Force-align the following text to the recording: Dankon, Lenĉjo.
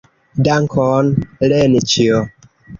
Dankon, 0.47 1.13
Lenĉjo. 1.53 2.27